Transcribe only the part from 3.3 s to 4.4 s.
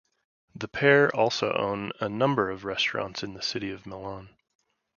the city of Milan.